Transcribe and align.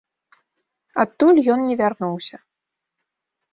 Адтуль 1.03 1.43
ён 1.57 1.67
не 1.69 1.75
вярнуўся. 1.83 2.43